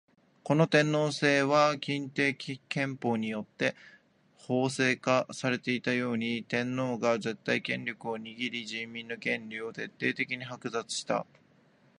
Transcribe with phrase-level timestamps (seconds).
[0.43, 3.75] この天皇制は欽定憲法によって
[4.33, 11.27] 法制化されていたように、天皇が絶対権力を握り人民の権利を徹底的に剥奪した。